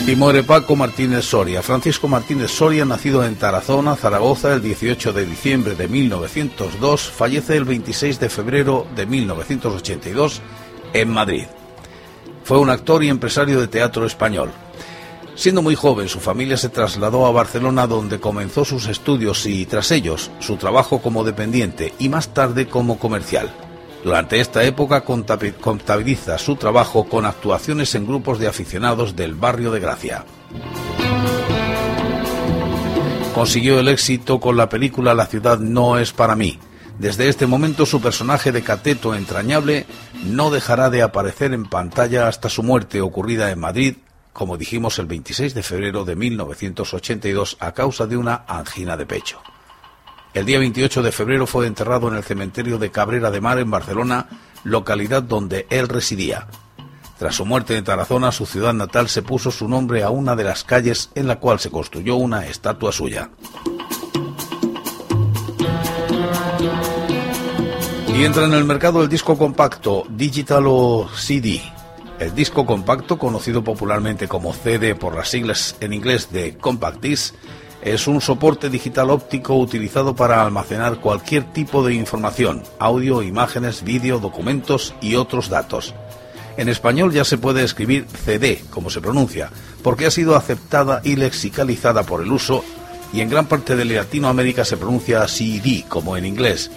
Y 0.07 0.41
Paco 0.43 0.75
Martínez 0.75 1.25
Soria. 1.25 1.61
Francisco 1.61 2.07
Martínez 2.07 2.51
Soria, 2.51 2.83
nacido 2.83 3.23
en 3.23 3.35
Tarazona, 3.35 3.95
Zaragoza, 3.95 4.53
el 4.53 4.61
18 4.61 5.13
de 5.13 5.25
diciembre 5.25 5.75
de 5.75 5.87
1902, 5.87 7.01
fallece 7.09 7.55
el 7.55 7.63
26 7.63 8.19
de 8.19 8.27
febrero 8.27 8.87
de 8.95 9.05
1982 9.05 10.41
en 10.93 11.09
Madrid. 11.09 11.45
Fue 12.43 12.57
un 12.57 12.69
actor 12.69 13.03
y 13.03 13.09
empresario 13.09 13.61
de 13.61 13.67
teatro 13.67 14.05
español. 14.05 14.51
Siendo 15.35 15.61
muy 15.61 15.75
joven, 15.75 16.09
su 16.09 16.19
familia 16.19 16.57
se 16.57 16.69
trasladó 16.69 17.25
a 17.25 17.31
Barcelona 17.31 17.87
donde 17.87 18.19
comenzó 18.19 18.65
sus 18.65 18.87
estudios 18.87 19.45
y, 19.45 19.65
tras 19.65 19.91
ellos, 19.91 20.29
su 20.39 20.57
trabajo 20.57 21.01
como 21.01 21.23
dependiente 21.23 21.93
y 21.99 22.09
más 22.09 22.33
tarde 22.33 22.67
como 22.67 22.99
comercial. 22.99 23.49
Durante 24.03 24.39
esta 24.39 24.63
época 24.63 25.01
contabiliza 25.01 26.37
su 26.37 26.55
trabajo 26.55 27.07
con 27.07 27.25
actuaciones 27.25 27.93
en 27.95 28.07
grupos 28.07 28.39
de 28.39 28.47
aficionados 28.47 29.15
del 29.15 29.35
barrio 29.35 29.71
de 29.71 29.79
Gracia. 29.79 30.25
Consiguió 33.35 33.79
el 33.79 33.87
éxito 33.87 34.39
con 34.39 34.57
la 34.57 34.69
película 34.69 35.13
La 35.13 35.27
ciudad 35.27 35.59
no 35.59 35.97
es 35.97 36.11
para 36.11 36.35
mí. 36.35 36.59
Desde 36.99 37.29
este 37.29 37.47
momento 37.47 37.85
su 37.85 38.01
personaje 38.01 38.51
de 38.51 38.61
cateto 38.61 39.15
entrañable 39.15 39.85
no 40.25 40.51
dejará 40.51 40.89
de 40.89 41.01
aparecer 41.01 41.53
en 41.53 41.65
pantalla 41.65 42.27
hasta 42.27 42.49
su 42.49 42.63
muerte 42.63 43.01
ocurrida 43.01 43.51
en 43.51 43.59
Madrid 43.59 43.95
como 44.33 44.57
dijimos 44.57 44.97
el 44.99 45.07
26 45.07 45.53
de 45.53 45.63
febrero 45.63 46.05
de 46.05 46.15
1982 46.15 47.57
a 47.59 47.73
causa 47.73 48.07
de 48.07 48.17
una 48.17 48.45
angina 48.47 48.97
de 48.97 49.05
pecho. 49.05 49.41
El 50.33 50.45
día 50.45 50.59
28 50.59 51.03
de 51.03 51.11
febrero 51.11 51.45
fue 51.45 51.67
enterrado 51.67 52.07
en 52.07 52.15
el 52.15 52.23
cementerio 52.23 52.77
de 52.77 52.89
Cabrera 52.89 53.31
de 53.31 53.41
Mar 53.41 53.59
en 53.59 53.69
Barcelona, 53.69 54.27
localidad 54.63 55.23
donde 55.23 55.67
él 55.69 55.89
residía. 55.89 56.47
Tras 57.17 57.35
su 57.35 57.45
muerte 57.45 57.75
en 57.75 57.83
Tarazona, 57.83 58.31
su 58.31 58.45
ciudad 58.45 58.73
natal, 58.73 59.09
se 59.09 59.23
puso 59.23 59.51
su 59.51 59.67
nombre 59.67 60.03
a 60.03 60.09
una 60.09 60.37
de 60.37 60.45
las 60.45 60.63
calles 60.63 61.09
en 61.15 61.27
la 61.27 61.39
cual 61.39 61.59
se 61.59 61.69
construyó 61.69 62.15
una 62.15 62.47
estatua 62.47 62.93
suya. 62.93 63.29
Y 68.07 68.23
entra 68.23 68.45
en 68.45 68.53
el 68.53 68.63
mercado 68.63 69.03
el 69.03 69.09
disco 69.09 69.37
compacto, 69.37 70.05
digital 70.09 70.63
o 70.65 71.09
CD, 71.13 71.61
el 72.19 72.33
disco 72.33 72.65
compacto, 72.65 73.17
conocido 73.19 73.63
popularmente 73.63 74.29
como 74.29 74.53
CD 74.53 74.95
por 74.95 75.13
las 75.13 75.29
siglas 75.29 75.75
en 75.81 75.91
inglés 75.91 76.31
de 76.31 76.55
Compact 76.57 77.01
Disc, 77.01 77.35
es 77.81 78.07
un 78.07 78.21
soporte 78.21 78.69
digital 78.69 79.09
óptico 79.09 79.55
utilizado 79.55 80.15
para 80.15 80.41
almacenar 80.41 80.97
cualquier 80.99 81.43
tipo 81.53 81.85
de 81.85 81.93
información, 81.93 82.63
audio, 82.79 83.21
imágenes, 83.21 83.83
vídeo, 83.83 84.19
documentos 84.19 84.93
y 85.01 85.15
otros 85.15 85.49
datos. 85.49 85.93
En 86.57 86.69
español 86.69 87.11
ya 87.13 87.23
se 87.23 87.37
puede 87.37 87.63
escribir 87.63 88.05
CD, 88.25 88.63
como 88.69 88.89
se 88.89 89.01
pronuncia, 89.01 89.49
porque 89.83 90.05
ha 90.05 90.11
sido 90.11 90.35
aceptada 90.35 91.01
y 91.03 91.15
lexicalizada 91.15 92.03
por 92.03 92.21
el 92.21 92.31
uso, 92.31 92.63
y 93.13 93.21
en 93.21 93.29
gran 93.29 93.47
parte 93.47 93.75
de 93.75 93.85
Latinoamérica 93.85 94.63
se 94.63 94.77
pronuncia 94.77 95.27
CD, 95.27 95.85
como 95.87 96.17
en 96.17 96.25
inglés 96.25 96.69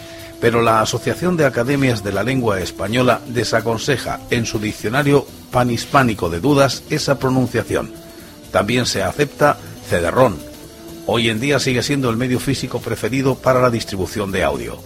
pero 0.45 0.61
la 0.61 0.83
Asociación 0.83 1.39
de 1.39 1.47
Academias 1.47 2.05
de 2.05 2.13
la 2.13 2.23
Lengua 2.23 2.61
Española 2.61 3.23
desaconseja 3.29 4.21
en 4.29 4.45
su 4.45 4.59
diccionario 4.59 5.27
panhispánico 5.51 6.29
de 6.29 6.41
dudas 6.41 6.83
esa 6.91 7.19
pronunciación. 7.19 7.91
También 8.51 8.85
se 8.85 9.03
acepta 9.03 9.57
cederrón. 9.89 10.54
Hoy 11.07 11.29
en 11.29 11.39
día 11.39 11.59
sigue 11.61 11.83
siendo 11.83 12.09
el 12.09 12.17
medio 12.17 12.41
físico 12.41 12.81
preferido 12.81 13.35
para 13.35 13.61
la 13.61 13.71
distribución 13.71 14.33
de 14.33 14.43
audio. 14.43 14.79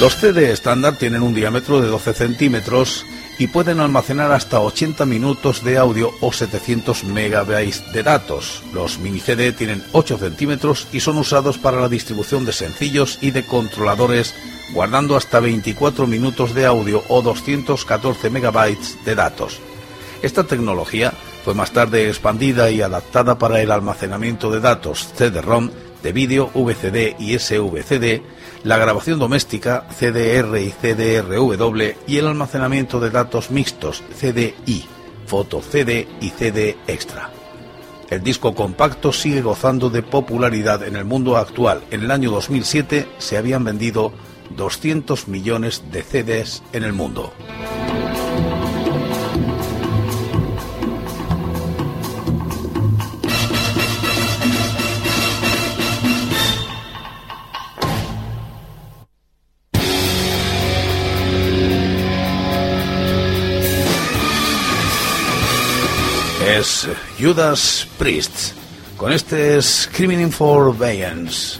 Los 0.00 0.16
CD 0.16 0.52
estándar 0.52 0.96
tienen 0.96 1.22
un 1.22 1.34
diámetro 1.34 1.82
de 1.82 1.88
12 1.88 2.14
centímetros 2.14 3.04
y 3.38 3.48
pueden 3.48 3.80
almacenar 3.80 4.32
hasta 4.32 4.60
80 4.60 5.04
minutos 5.04 5.64
de 5.64 5.76
audio 5.76 6.10
o 6.22 6.32
700 6.32 7.04
megabytes 7.04 7.92
de 7.92 8.02
datos. 8.02 8.62
Los 8.72 8.98
mini 8.98 9.20
CD 9.20 9.52
tienen 9.52 9.84
8 9.92 10.16
centímetros 10.16 10.88
y 10.92 11.00
son 11.00 11.18
usados 11.18 11.58
para 11.58 11.78
la 11.78 11.90
distribución 11.90 12.46
de 12.46 12.54
sencillos 12.54 13.18
y 13.20 13.32
de 13.32 13.44
controladores, 13.44 14.34
guardando 14.72 15.16
hasta 15.16 15.40
24 15.40 16.06
minutos 16.06 16.54
de 16.54 16.64
audio 16.64 17.04
o 17.08 17.20
214 17.20 18.30
megabytes 18.30 18.96
de 19.04 19.14
datos. 19.14 19.60
Esta 20.22 20.44
tecnología 20.44 21.12
fue 21.46 21.54
más 21.54 21.70
tarde 21.70 22.08
expandida 22.08 22.72
y 22.72 22.82
adaptada 22.82 23.38
para 23.38 23.62
el 23.62 23.70
almacenamiento 23.70 24.50
de 24.50 24.58
datos 24.58 25.12
CD-ROM, 25.14 25.70
de 26.02 26.12
vídeo 26.12 26.50
VCD 26.52 27.14
y 27.20 27.38
SVCD, 27.38 28.20
la 28.64 28.78
grabación 28.78 29.20
doméstica 29.20 29.86
CDR 29.96 30.58
y 30.58 30.70
CDRW 30.72 31.82
y 32.08 32.16
el 32.16 32.26
almacenamiento 32.26 32.98
de 32.98 33.10
datos 33.10 33.52
mixtos 33.52 34.02
CDI, 34.18 34.86
foto 35.26 35.62
CD 35.62 36.08
y 36.20 36.30
CD 36.30 36.76
extra. 36.88 37.30
El 38.10 38.24
disco 38.24 38.52
compacto 38.52 39.12
sigue 39.12 39.40
gozando 39.40 39.88
de 39.88 40.02
popularidad 40.02 40.82
en 40.82 40.96
el 40.96 41.04
mundo 41.04 41.36
actual. 41.36 41.84
En 41.92 42.02
el 42.02 42.10
año 42.10 42.32
2007 42.32 43.06
se 43.18 43.36
habían 43.36 43.62
vendido 43.62 44.12
200 44.56 45.28
millones 45.28 45.84
de 45.92 46.02
CDs 46.02 46.64
en 46.72 46.82
el 46.82 46.92
mundo. 46.92 47.32
Es 66.58 66.88
Judas 67.20 67.86
Priest 67.98 68.52
con 68.96 69.12
este 69.12 69.60
Screaming 69.60 70.32
for 70.32 70.74
Vengeance. 70.76 71.58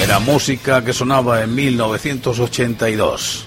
Era 0.00 0.20
música 0.20 0.84
que 0.84 0.92
sonaba 0.92 1.42
en 1.42 1.54
1982. 1.56 3.46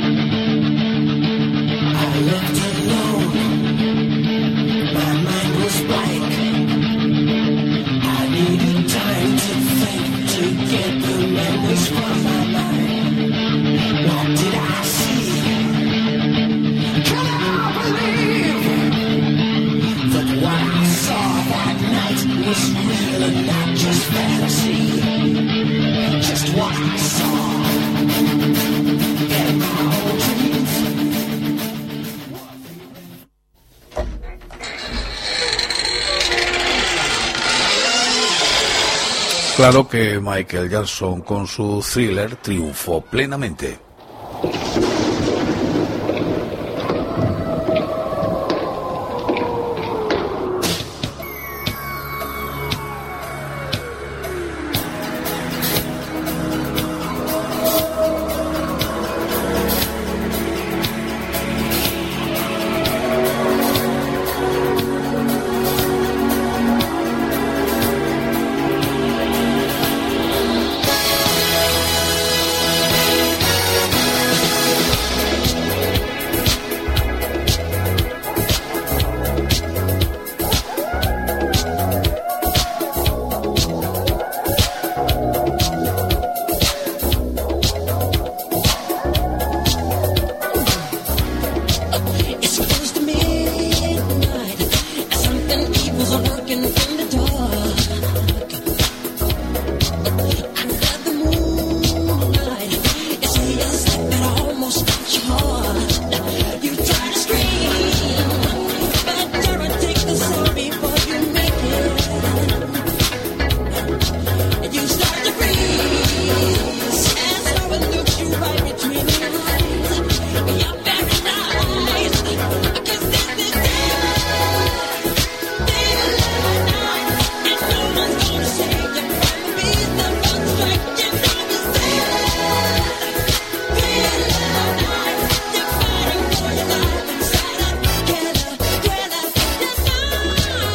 Claro 39.55 39.87
que 39.87 40.19
Michael 40.19 40.69
Jackson 40.69 41.21
con 41.21 41.45
su 41.45 41.81
thriller 41.81 42.35
triunfó 42.37 43.01
plenamente. 43.01 43.90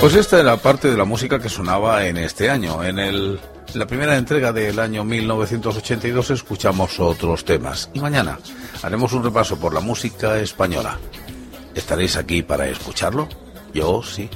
Pues 0.07 0.14
esta 0.14 0.38
era 0.38 0.57
parte 0.57 0.88
de 0.88 0.97
la 0.97 1.05
música 1.05 1.40
que 1.40 1.49
sonaba 1.49 2.07
en 2.07 2.16
este 2.16 2.49
año. 2.49 2.85
En 2.85 3.01
el, 3.01 3.40
la 3.75 3.88
primera 3.88 4.16
entrega 4.16 4.53
del 4.53 4.79
año 4.79 5.03
1982 5.03 6.31
escuchamos 6.31 7.01
otros 7.01 7.45
temas. 7.45 7.90
Y 7.92 7.99
mañana 7.99 8.38
haremos 8.85 9.12
un 9.14 9.25
repaso 9.25 9.59
por 9.59 9.75
la 9.75 9.81
música 9.81 10.38
española. 10.38 10.97
¿Estaréis 11.75 12.16
aquí 12.16 12.45
para 12.45 12.69
escucharlo? 12.69 13.29
Yo 13.75 14.01
sí. 14.05 14.31